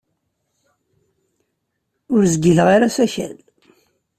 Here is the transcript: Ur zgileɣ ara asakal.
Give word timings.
Ur 2.13 2.21
zgileɣ 2.33 2.67
ara 2.75 2.85
asakal. 2.89 3.35